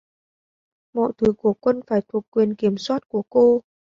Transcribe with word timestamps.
Mọi 0.93 1.11
thứ 1.17 1.33
của 1.37 1.53
quân 1.59 1.81
phải 1.87 2.01
thuộc 2.07 2.31
quyền 2.31 2.55
kiểm 2.55 2.77
soát 2.77 3.09
của 3.09 3.21
cô 3.29 3.61